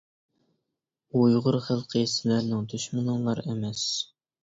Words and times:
ئۇيغۇر 1.19 1.59
خەلقى 1.67 2.03
سىلەرنىڭ 2.17 2.67
دۈشمىنىڭلار 2.75 3.47
ئەمەس! 3.49 3.89